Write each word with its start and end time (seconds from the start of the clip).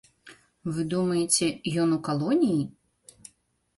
Вы 0.77 0.85
думаеце, 0.93 1.51
ён 1.85 1.89
у 1.99 2.01
калоніі? 2.11 2.63